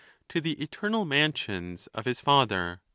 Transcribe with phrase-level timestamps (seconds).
[0.29, 2.81] To the eternal mansions of his father.